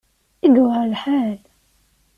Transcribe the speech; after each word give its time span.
I 0.45 0.47
yewεer 0.55 0.83
lḥal! 0.93 1.39